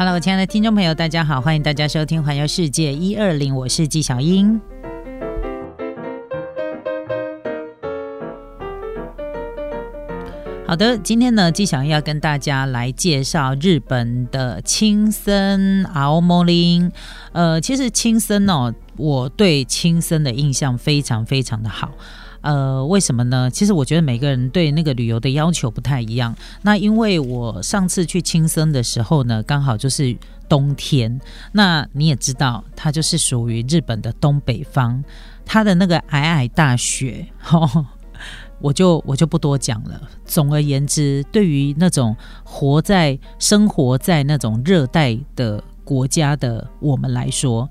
[0.00, 4.60] Hello，亲爱的听众朋友，大家好，欢迎大家收听《环游世界一二零》，我是纪小英。
[10.68, 16.92] 好的，今天呢，纪小英要跟大家来介绍日本的青森青森。
[17.32, 21.90] 呃，其实青森哦，我对青森的印象非常非常的好。
[22.40, 23.50] 呃，为什么呢？
[23.50, 26.34] 其实我觉得每个人对那个旅游的要求不太一样。
[26.62, 30.16] 那因为我上次去青森的时候呢，刚好就是
[30.48, 31.20] 冬天。
[31.52, 35.02] 那你也知道，它就是属于日本的东北方，
[35.44, 37.26] 它的那个皑皑大雪，
[38.60, 40.00] 我就我就不多讲了。
[40.24, 47.68] 总而言之，对于那种活在生活在那种热带的国家的我们来说，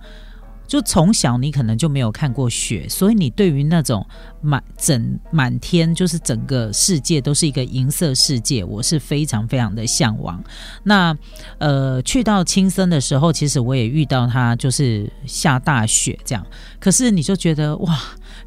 [0.68, 4.06] 就从小你可能就没有看过雪，所以你对于那种
[4.42, 10.44] 满整满天就是整个世界都是一个银色世界，我是非常非常的向往。
[10.84, 11.18] 那
[11.58, 16.46] 呃，去到青森的时候，其实我也遇到它就是下大雪这样，
[16.80, 18.00] 可是你就觉得哇。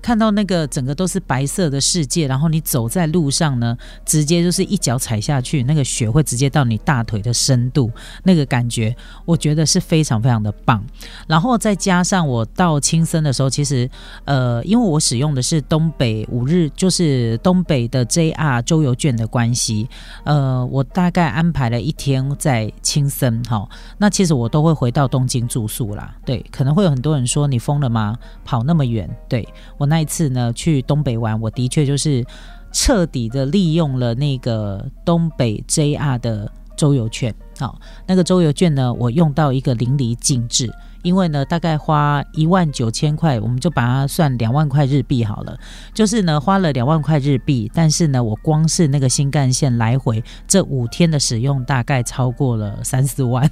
[0.02, 7.90] 看到那个整个都是白色的世界，然后你走在路上呢，直接就是一脚踩下去，那个雪会直接到你大腿的深度，
[8.24, 10.82] 那个感觉我觉得是非常非常的棒。
[11.26, 13.88] 然后再加上我到青森的时候，其实
[14.24, 19.86] 呃，因为我使用的是东北五日，就是东北的 JR 周游券的关系，
[20.24, 26.16] 呃，我大概安排了一天在青森，哈，那其实我都会回到东京住宿啦。
[26.24, 28.16] 对，可能会有很多人说你疯了吗？
[28.46, 29.06] 跑那么远？
[29.28, 29.89] 对我。
[29.90, 32.24] 那一次呢，去东北玩，我的确就是
[32.70, 37.34] 彻底的利用了那个东北 JR 的周游券。
[37.58, 40.72] 好，那个周游券呢，我用到一个淋漓尽致。
[41.02, 45.58] 因为呢，大概花一万九千块，我们就把它算两万块日币好了。
[45.94, 53.50] 就是呢，花了两万块日币，但是呢，我光是那个新干线来回这五天的使用，大概超过了三四万。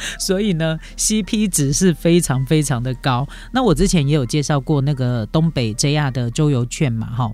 [0.18, 3.26] 所以呢，CP 值是非常非常的高。
[3.52, 7.30] 那我之前也有介绍过那个东北 JR 的周游券嘛，哈。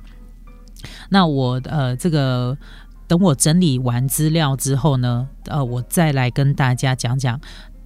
[1.09, 2.57] 那我呃，这个
[3.07, 7.41] 等我整理完资料之后呢，呃，我再来跟大家讲讲。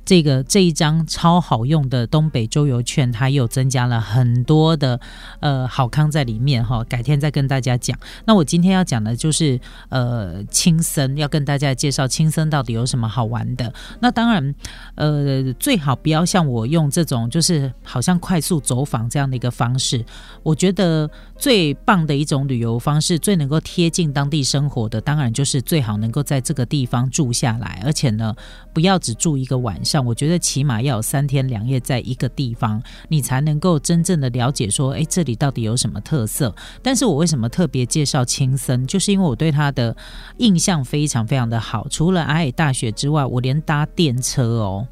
[0.08, 4.98] 这个这一张超好用的东北周游券，它又增加了很多的
[5.40, 7.94] 呃好康在里面哈，改天再跟大家讲。
[8.24, 9.60] 那我今天要讲的就是
[9.90, 13.70] 呃青森，要跟大家介绍青森到底有什么好玩的。
[14.00, 14.54] 那当然
[14.94, 20.02] 呃最好不要像我用这种就是好像快速走访这样的一个方式。
[20.42, 28.34] 我觉得最棒的一种旅游方式，最能够贴近当地生活的，当然就是最好能够在这个地方住下来，而且呢
[28.72, 29.97] 不要只住一个晚上。
[30.04, 36.54] 我觉得起码要有三天两夜在一个地方，你才能够真正的了解说，哎，这里到底有什么特色。
[36.82, 39.96] 但是我为什么特别介绍青森，就是因为我对它的
[40.38, 41.86] 印象非常非常的好。
[41.88, 44.86] 除了阿里大学之外，我连搭电车哦，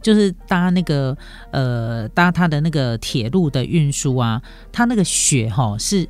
[0.00, 1.16] 就是搭那个
[1.50, 6.08] 呃搭它的那个铁路的运输啊，它那个雪哈是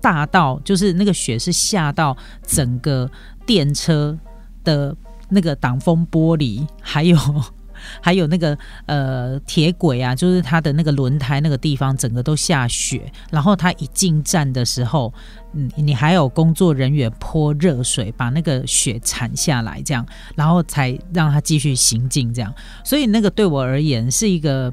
[0.00, 2.16] 大到，就是那个雪是下到
[2.46, 3.10] 整个
[3.46, 4.18] 电车
[4.64, 4.96] 的。
[5.28, 7.16] 那个挡风玻璃，还有
[8.02, 13.12] 还有那个呃铁轨啊，就是它的那个轮胎那个地方，整个都下雪。
[13.30, 15.14] 然后它一进站的时候，
[15.52, 22.34] 嗯，你还有工作人员泼热水，把那个雪铲下来，这样，然后才让它继续行进。
[22.34, 22.52] 这样，
[22.84, 24.72] 所以那个对我而言是一个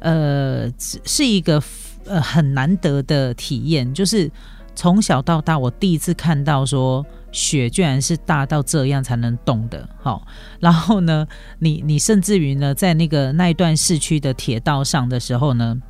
[0.00, 1.62] 呃是一个
[2.04, 4.30] 呃很难得的体验，就是
[4.74, 7.06] 从小到大我第一次看到说。
[7.30, 10.26] 雪居然是大到这样才能动的，好，
[10.60, 11.26] 然后呢，
[11.58, 15.80] 你你甚至于呢，在那个那一段市区的铁道上的时候呢，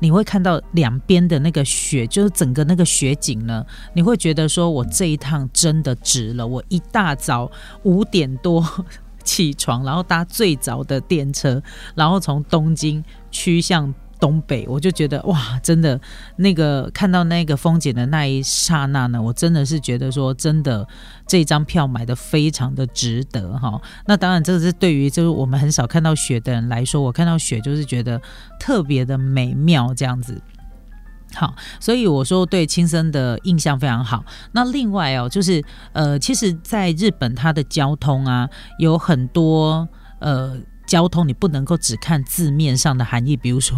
[0.00, 7.50] 你会看到两边的那个雪，就是整个那个雪景呢，你会觉得说我这一趟真的值了，我一大早
[7.84, 8.62] 五点多
[9.24, 11.62] 起床，然后搭最早的电车，
[11.94, 13.94] 然后从东京趋向。
[14.20, 16.00] 东北，我就觉得哇，真的
[16.36, 20.86] 那个看到那个风景的那一刹那呢，我真的是觉得说，真的
[21.26, 23.80] 这张票买的非常的值得哈。
[24.06, 28.20] 那当然，这个是对于就是我们很少看到雪的人来说，我看到雪就是觉得
[28.58, 30.40] 特别的美妙这样子。
[31.34, 34.24] 好，所以我说对青森的印象非常好。
[34.52, 35.62] 那另外哦，就是
[35.92, 38.48] 呃，其实在日本它的交通啊，
[38.78, 39.86] 有很多
[40.20, 43.76] 呃交通，你不能够只看字面上的含义，比如说。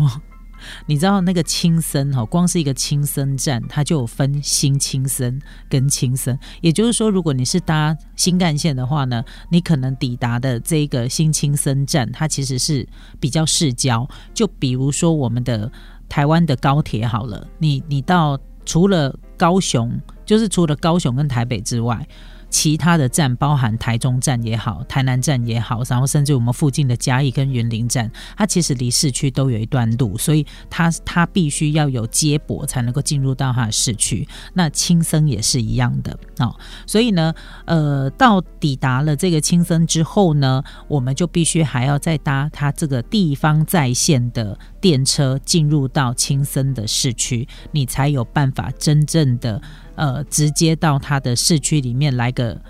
[0.86, 6.38] 你知道那个青森哈，光是一个青森站，它就有分新青森跟青森。
[6.60, 12.86] 也就是说，如果你是搭新干线的话呢，你可能抵达的这个新青森站，它其实是
[13.18, 14.08] 比较市郊。
[14.34, 15.70] 就比如说我们的
[16.08, 22.06] 台湾的高铁好了，你你到除了高雄，就是除了高雄跟台北之外，
[22.50, 34.26] 其他的站，包含台中站也好，台南站也好，然后甚至我们附近的嘉义跟云林站，它其实离市区都有一段路，所以它它必须要有接驳才能够进入到它的市区。
[34.54, 36.54] 那青森也是一样的哦，
[36.86, 37.32] 所以呢，
[37.66, 49.62] 呃，到抵达了这个青森之后呢，我们就必须还要再搭它这个地方在线的电车进入到青森的市区，你才有办法真正的。
[49.94, 52.60] 呃，直接到它的市区里面来个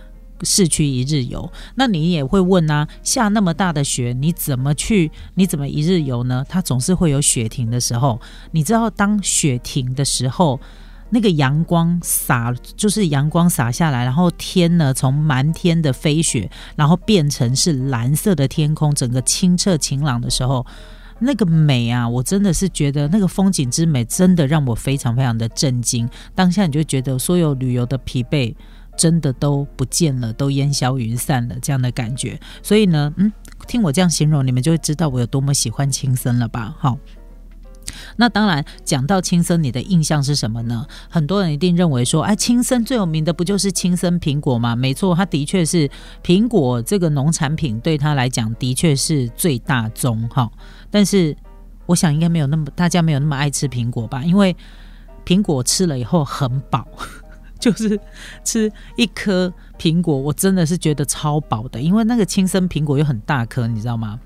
[0.43, 5.11] 市区一日游，那你也会问啊，下那么大的雪，你怎么去？
[5.35, 6.45] 你怎么一日游呢？
[6.49, 8.21] 它总是会有雪停的时候。
[8.53, 10.59] 你知道，当雪停的时候，
[11.11, 20.65] 那个阳光洒，就是阳光洒下来，然后天呢，从满天的飞雪，然后变成是蓝色的天空，整个清澈晴朗的时候。
[21.21, 26.09] 那个美啊，我真的是觉得那个风景之美，真的让我非常非常的震惊。
[26.35, 28.55] 当下你就觉得所有旅游的疲惫
[28.97, 32.41] 真的都不见了，都烟消云散了，这样的感觉。
[32.63, 33.31] 所以呢，嗯，
[33.69, 36.75] 听我这样形容，你们就会知道我有多么喜欢轻生了吧？
[36.79, 36.99] 好。
[38.17, 40.87] 那当然，讲到青森，你的印象是什么呢？
[41.09, 44.77] 很多人一定认为说，哎，青森最有名的不就是青森苹果吗？
[44.77, 45.91] 没错，它的确是
[46.23, 50.51] 苹果这个农产品对他来讲的确是最大宗哈。
[50.91, 51.37] 但是
[51.87, 54.23] 我想应该没有那么大家没有那么爱吃苹果吧？
[54.25, 54.57] 因为
[55.25, 56.87] 苹果吃了以后很饱，
[57.61, 57.99] 就是
[58.45, 64.19] 吃一颗苹果，我真的是觉得超饱的，因为那个青森苹果又很大颗，你知道吗？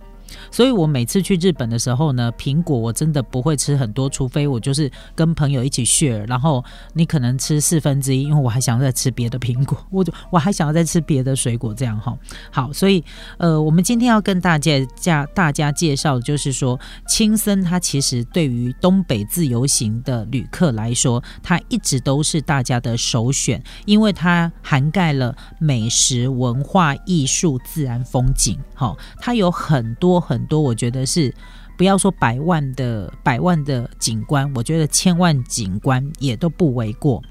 [0.50, 6.64] 所以我每次去日本的时候呢，苹果我真的不会吃很多，除非我就是跟朋友一起 share，然后
[6.94, 12.16] 你可能吃四分之一，因为我还想要 再吃别的苹果，我就我还想要再吃别的水果，这样哈。
[12.50, 13.04] 好，所以
[13.38, 30.23] 呃，我们今天要跟大家家大家介绍就是说，青森它其实对于东北自由行的旅客来说，它一直都是大家的首选，因为它涵盖了美食、文化艺术、自然风景，好，它有很多。
[30.24, 31.32] 很多，我觉得是
[31.76, 37.22] 不要说百万的百万的景观，我觉得千万景观也都不为过。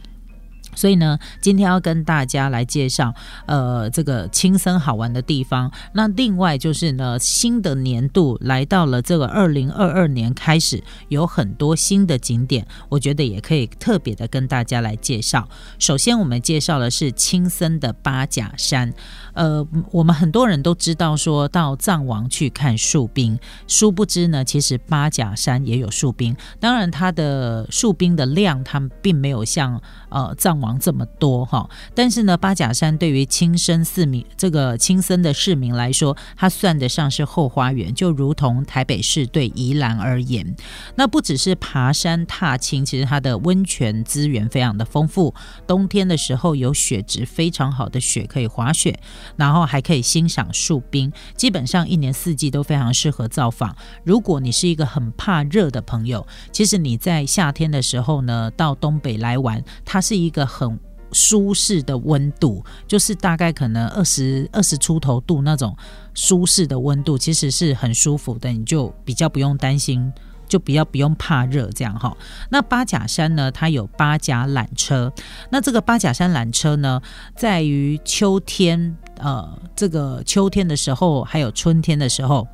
[0.75, 3.13] 所以呢，今天要跟大家来介绍，
[3.45, 5.71] 呃，这个轻森好玩的地方。
[5.93, 15.47] 那另外就是呢，新的年度来到了这个二零二二年开始，有很多新的景点，我觉得也可以特别的跟大家来介绍。
[15.79, 18.93] 首先，我们介绍的是青森的八甲山。
[19.33, 26.35] 呃，我们很多人都知道说到藏王去看树冰，殊不知呢，其实八甲山也有树冰。
[26.59, 31.69] 当然，它的树冰的量，它并没有像呃藏王这么多哈。
[31.93, 40.55] 但是呢，八甲山对于青森市民这个青森的市民来说，它算得上是后花园，就如同台北市对宜兰而言。
[40.95, 45.35] 那不只是爬山踏青，其实它的温泉资源非常的丰富。
[45.67, 48.97] 冬天的时候有雪质非常好的雪可以滑雪。
[49.35, 53.75] 然后还可以欣赏树冰，基本上一年四季都非常适合造访。
[54.05, 60.79] 如果你是一个很怕热的朋友，其实你在夏天的时候呢，到东北来玩，它是一个很
[61.11, 65.75] 舒适的温度，就是大概可能二十二十出头度那种
[66.13, 70.13] 舒适的温度，其实是很舒服的，你就比较不用担心。
[70.45, 72.15] 就比较不用怕热这样哈。
[72.51, 75.11] 那八甲山呢，它有八甲缆车。
[75.49, 77.01] 那这个八甲山缆车呢，
[77.35, 82.47] 在于秋天，呃，这个秋天的时候，还有春天的时候，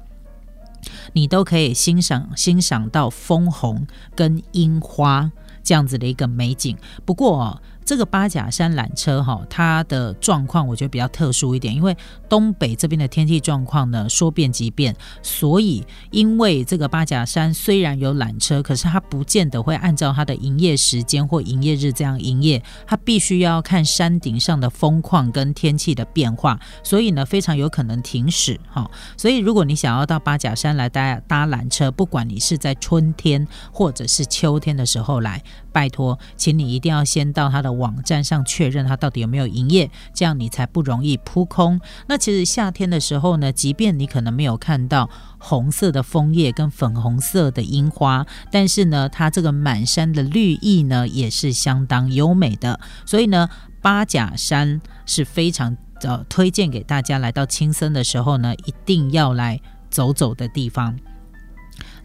[1.11, 5.29] 你都可以欣赏欣赏到枫红跟樱花
[5.61, 6.77] 这样子的一个美景。
[7.03, 11.97] 不过，这个八甲山缆车哈，它的状况我觉得比较特殊一点，因为
[12.29, 28.87] 东北这边的天气状况呢说变即变，所以因为这个八甲山虽然有缆车，可是它不见得会按照它的营业时间或营业日这样营业，它必须要看山顶上的风况跟天气的变化，所以呢非常有可能停驶哈。
[29.17, 35.41] 所以如果你想要到八甲山来搭搭缆车，不管你是在春天或者是秋天的时候来。
[35.71, 41.79] 拜托，请你一定要先到他的网站上确认他到底有没有营业，这样你才不容易扑空。
[42.07, 52.79] 那其实夏天的时候呢，即便你可能没有看到红色的枫叶跟粉红色的樱花，但是呢，它这个满山的绿意呢也是相当优美的。
[53.05, 53.49] 所以呢，
[53.81, 59.59] 八甲山是非常呃推荐给大家来到青森的时候呢，一定要来
[59.89, 60.97] 走走的地方。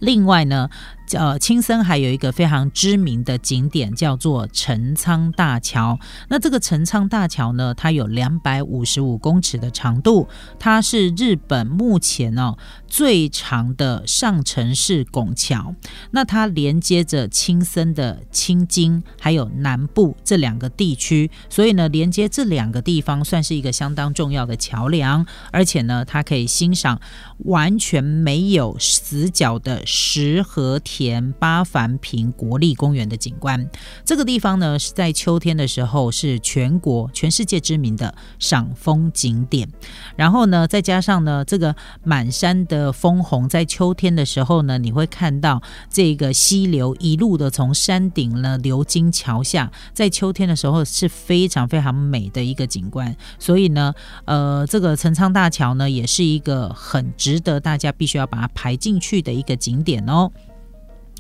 [0.00, 0.68] 另外呢，
[1.12, 5.99] 呃，青森还有一个非常知名的景点叫做陈仓大桥。
[6.28, 10.26] 那这个陈仓大桥呢，它有两百五十五公尺的长度，
[10.58, 12.56] 它是日本目前哦
[12.88, 15.75] 最长的上城式拱桥。
[16.12, 25.25] 那它连接着青森的青津还有南部这两个地区，所以呢，连接这两个地方算是一个相当重要的桥梁。
[25.52, 27.00] 而且呢，它可以欣赏
[27.40, 33.68] 完全没有死角的石河田八幡平国立公园的景观，
[34.04, 39.68] 这个地方呢是在秋天的时候是全国、全世界知名的赏枫景点。
[40.14, 41.74] 然后呢，再加上呢这个
[42.04, 45.60] 满山的枫红，在秋天的时候呢，你会看到
[45.90, 53.16] 这个溪流一路的从山顶呢流经桥下，在秋天的时候是非常非常美的一个景观。
[53.40, 53.92] 所以呢，
[54.26, 60.30] 呃，这个陈仓大桥呢也是一个很值得大家必须要把它排进去的一个景点哦。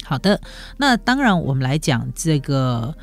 [0.04, 0.40] 好的，
[0.76, 2.94] 那当然，我们来讲这个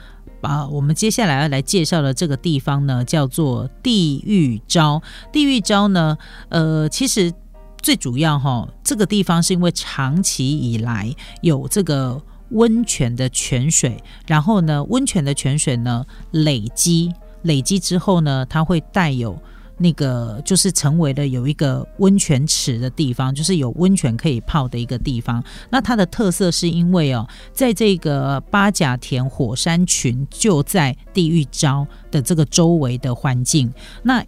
[0.41, 5.01] 啊，我们接下来要来介绍的这个地方呢，叫做地狱招。
[5.31, 6.17] 地狱招呢，
[6.50, 7.34] 呃，其实
[7.81, 19.41] 最主要哈，这个地方是因为长期以来有这个温泉的泉水，然后呢，温泉的泉水呢累积累积之后呢，它会带有。
[19.82, 25.44] 那个就是成为了有一个温泉池的地方，就是有温泉可以泡的一个地方。
[25.70, 33.74] 那它的特色是因为哦，在这个八甲田火山群就在地狱礁的这个周围的环境，
[34.04, 34.24] 那。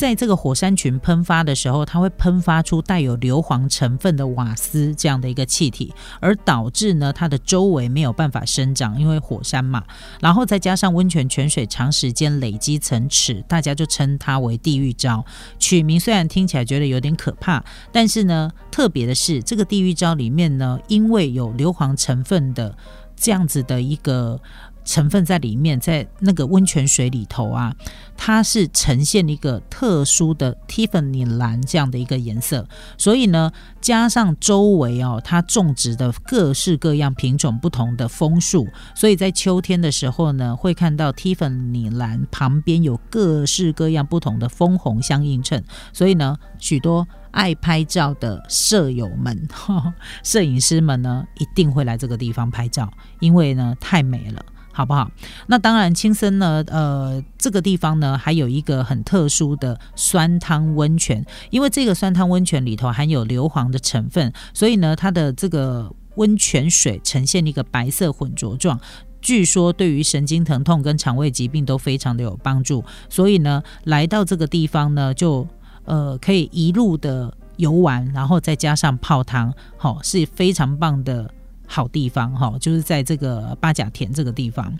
[0.00, 9.84] 在这个火山群喷发的时候，它会喷发出带有硫磺成分的瓦斯这样的一个气体，而导致呢它的周围没有办法生长，因为火山嘛。
[10.18, 15.22] 然后再加上温泉泉水长时间累积成池，大家就称它为地狱沼。
[15.58, 22.74] 取名虽然听起来觉得有点可怕，但是呢，特别的是这个地狱沼里面呢，因为有硫磺成分的
[23.14, 24.40] 这样子的一个。
[24.90, 27.72] 成分在里面，在那个温泉水里头啊，
[28.16, 32.66] 它是呈现一个特殊的 Tiffany 蓝这样的一个颜色。
[32.98, 38.66] 所以呢，加上周围哦，它种植的各式各样品种不同的枫树，
[38.96, 45.62] 所以在秋天的时候呢，会看到 Tiffany 蓝旁边有各式各样不同的枫红相映衬。
[45.92, 49.46] 所以呢，许多爱拍照的摄友们、
[50.24, 54.44] 摄影师们呢，一定会来这个地方拍照，因为呢，太美了。
[54.72, 55.10] 好不好？
[55.48, 68.78] 那当然，青森呢，呃，这个地方呢，还有一个很特殊的酸汤温泉，因为这个酸汤温泉里头含有硫磺的成分，所以呢，它的这个温泉水呈现一个白色混浊状，
[69.20, 75.46] 据说对于神经疼痛跟肠胃疾病都非常的有帮助，所以呢，来到这个地方呢，就
[75.84, 81.34] 呃可以一路的游玩，然后再加上泡汤，好，是非常棒的。
[81.72, 84.76] 好地方哈，就是在这个八甲田这个地方，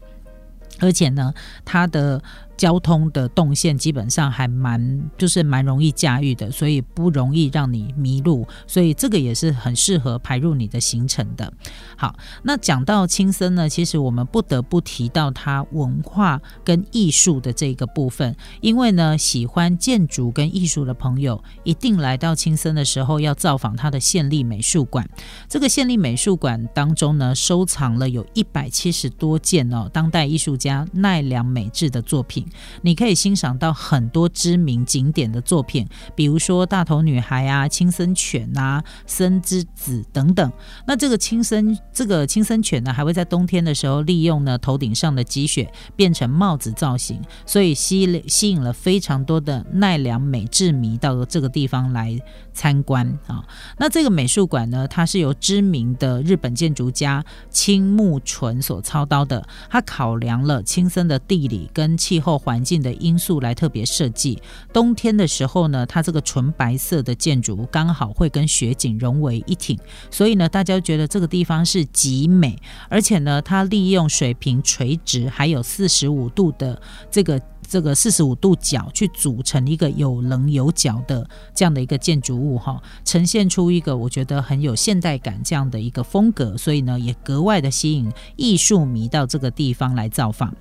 [0.80, 1.32] 而且呢，
[1.64, 2.20] 它的。
[2.61, 11.50] 交通的动线基本上还蛮就是蛮容易驾驭的，所以不容易让你迷路，所以这个也是很适合排入你的行程的。
[11.97, 25.09] 好，那讲到青森呢，其实我们不得不提到它文化跟艺术的这个部分，因为呢，喜欢建筑跟艺术的朋友一定来到青森的时候要造访它的县立美术馆。
[25.49, 32.47] 这个县立美术馆当中呢，收藏了有一百七十多件哦，当代艺术家奈良美智的作品。
[32.83, 40.50] 你可以欣赏到很多知名景点的作品，比如说大头女孩啊、青森犬啊、森之子等等。
[40.87, 52.19] 那这个青森这个青森犬呢，还会在冬天的时候利用呢头顶上的积雪变成帽子造型，所以吸吸引了非常多的奈良美智迷到这个地方来
[52.54, 53.45] 参观啊。
[53.76, 62.39] 那这个美术馆呢，它是由知名的日本建筑家青木纯所操刀的，他考量了青森的地理跟气候。
[62.40, 64.40] 环境的因素来特别设计。
[64.73, 69.78] 冬天的时候呢，它这个纯白色的建筑物刚好会跟雪景融为一体，
[70.11, 72.59] 所以呢，大家觉得这个地方是极美。
[72.88, 76.80] 而且呢，它利用水平垂直还有四十五度的
[77.11, 90.54] 这个这个四十五度角去组成一个有棱有角的这样的一个建筑物哈，呈现出一个我觉得很有现代感这样的一个风格，所以呢，也格外的吸引艺术迷到这个地方来造访。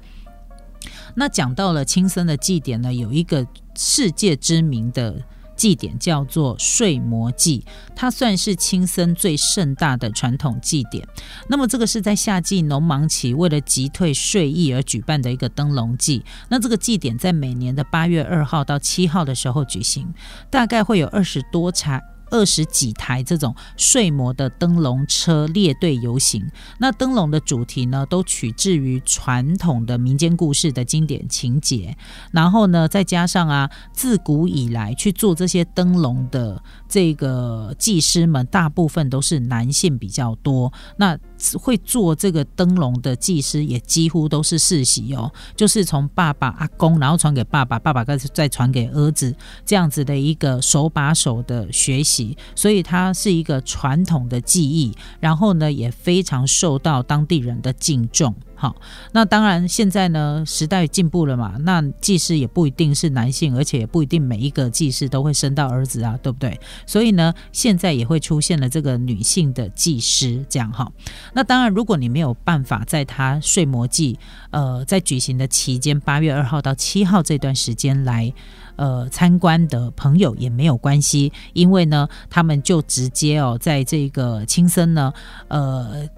[1.16, 3.46] 那讲到了青森的祭典呢，有一个
[3.76, 5.22] 世界知名的
[5.56, 11.06] 祭典叫做睡魔祭，它算是青森最盛大的传统祭典。
[11.50, 16.24] 那么这个是在夏季农忙期，为了击退睡意而举办的一个灯笼祭。
[16.48, 20.14] 那这个祭典在每年的八月二号到七号的时候举行，
[20.50, 22.02] 大概会有二十多场。
[22.32, 26.50] 二十几台这种睡魔的灯笼车列队游行。
[26.78, 31.96] 那灯笼的主题呢，都取自于传统的民间故事的经典情节，
[32.32, 40.72] 然后呢，再加上啊，自古以来去做这些灯笼的这个技师们，大部分都是男性比较多。
[40.98, 41.18] 那
[41.60, 58.36] 会做这个灯笼的技师也几乎都是世袭哦，就是从爸爸阿公，然后传给爸爸，爸爸再再传给儿子，这样子的一个手把手的学习，所以它是一个传统的技艺，然后呢也非常受到当地人的敬重。
[58.60, 58.76] 好，
[59.14, 66.60] 那当然现在呢时代进步了嘛，那技师也不一定是男性，而且也不一定每一个技师都会生到儿子啊，对不对？
[66.86, 70.92] 所以呢，现在也会出现了这个女性的技师，这样哈。
[71.32, 74.20] 那当然，如果你没有办法在他睡魔祭，
[74.52, 78.34] 呃，在举行的期间，八月二号到七号这段时间来，
[78.76, 85.14] 呃，参观的朋友也没有关系，因为呢，他们就直接哦，在这个青森呢，
[85.48, 86.10] 呃。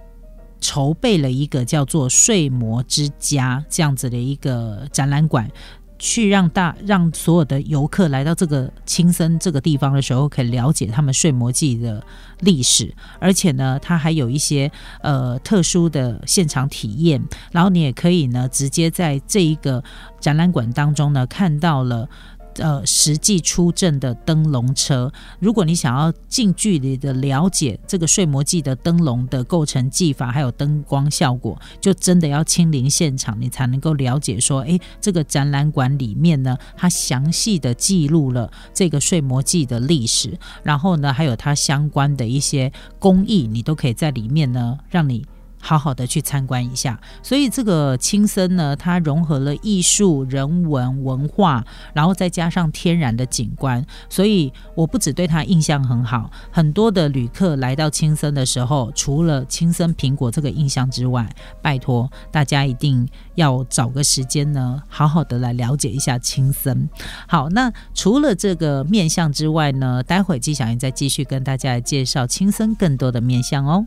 [0.61, 5.49] 筹备了一个叫做“睡魔之家”这样子的一个展览馆，
[5.99, 12.01] 去让大让所有的游客来到这个青森这个地方的时候，可以了解他们睡魔记的
[12.39, 19.83] 历史，而且呢，它还有一些呃特殊的现场体验，然后你也可以呢直接在这一个
[20.19, 22.07] 展览馆当中呢看到了。
[22.55, 45.25] 呃，实际出阵的灯笼车，如果你想要近距离的了解这个睡魔记的灯笼的构成技法，还有灯光效果，就真的要亲临现场，你才能够了解说，诶，这个展览馆里面呢，它详细的记录了这个睡魔记的历史，然后呢，还有它相关的一些工艺，你都可以在里面呢，让你。
[45.61, 51.63] 好好的去参观一下，所以这个青森呢，它融合了艺术、人文、文化，
[51.93, 61.29] 然后再加上天然的景观，所以我不止对它印象很好，很多的旅客来到青森的时候，除了青森苹果这个印象之外，
[61.61, 66.89] 拜托大家一定要找个时间呢，好好的来了解一下青森。
[67.27, 73.85] 好，那除了这个面相之外呢，待会纪小云再继续跟大家来介绍青森更多的面相哦。